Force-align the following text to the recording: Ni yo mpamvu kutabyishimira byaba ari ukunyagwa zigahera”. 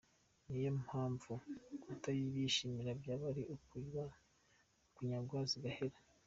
Ni 0.47 0.59
yo 0.65 0.71
mpamvu 0.83 1.31
kutabyishimira 1.83 2.91
byaba 3.01 3.25
ari 3.31 3.43
ukunyagwa 3.55 5.39
zigahera”. 5.49 5.97